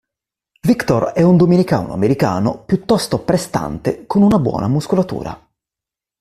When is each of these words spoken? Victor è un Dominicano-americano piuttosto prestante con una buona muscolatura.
Victor 0.63 1.11
è 1.11 1.21
un 1.21 1.37
Dominicano-americano 1.37 2.63
piuttosto 2.63 3.19
prestante 3.23 4.07
con 4.07 4.23
una 4.23 4.39
buona 4.39 4.67
muscolatura. 4.67 5.39